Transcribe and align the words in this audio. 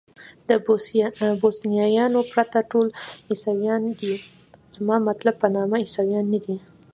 د 0.49 0.51
بوسنیایانو 1.41 2.19
پرته 2.31 2.59
ټول 2.71 2.87
عیسویان 3.29 3.83
دي، 3.99 4.13
زما 4.75 4.95
مطلب 5.09 5.35
په 5.41 5.47
نامه 5.55 5.77
عیسویان 5.83 6.25
نه 6.33 6.39
دي. 6.45 6.57